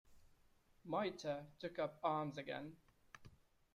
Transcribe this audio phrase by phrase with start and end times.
[0.83, 2.75] Mitre took up arms again.